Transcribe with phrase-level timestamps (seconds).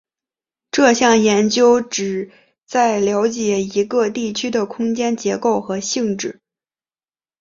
[0.71, 2.31] 这项研究旨
[2.65, 6.39] 在了解一个地区的空间结构和性质。